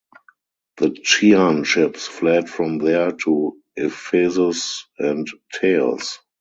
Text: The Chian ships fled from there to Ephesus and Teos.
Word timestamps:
The 0.77 0.99
Chian 1.03 1.63
ships 1.63 2.07
fled 2.07 2.49
from 2.49 2.79
there 2.79 3.11
to 3.25 3.61
Ephesus 3.77 4.87
and 4.97 5.27
Teos. 5.53 6.17